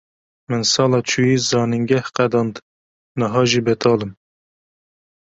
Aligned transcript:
Min 0.49 0.63
sala 0.73 0.99
çûyî 1.09 1.37
zanîngeh 1.49 2.07
qedand, 2.15 2.55
niha 3.19 3.43
jî 3.49 3.61
betal 3.67 3.99
im. 4.05 4.11